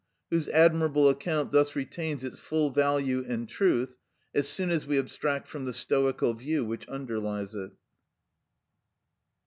[0.29, 3.97] 104), whose admirable account thus retains its full value and truth,
[4.33, 7.71] as soon as we abstract from the stoical view which underlies it.